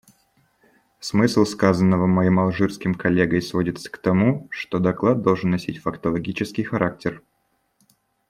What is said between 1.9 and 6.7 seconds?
моим алжирским коллегой сводится к тому, что доклад должен носить фактологический